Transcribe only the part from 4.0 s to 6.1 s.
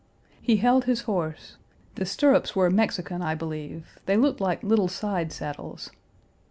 they looked like little sidesaddles.